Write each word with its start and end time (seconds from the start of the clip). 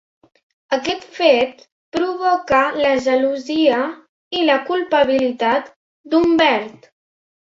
Aquest 0.75 1.03
fet 1.17 1.59
provoca 1.97 2.61
la 2.85 2.93
gelosia 3.07 3.77
i 4.39 4.47
la 4.47 4.55
culpabilitat 4.71 5.69
d'Humbert. 6.15 6.89